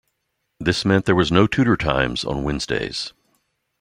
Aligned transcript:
This 0.59 0.83
meant 0.83 1.05
there 1.05 1.13
was 1.13 1.31
no 1.31 1.45
tutor 1.45 1.77
times 1.77 2.25
on 2.25 2.43
Wednesdays. 2.43 3.13